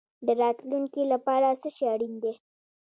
[0.25, 2.33] د راتلونکي لپاره څه شی اړین دی؟